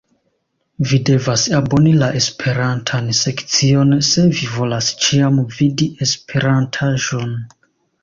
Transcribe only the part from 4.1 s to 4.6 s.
se vi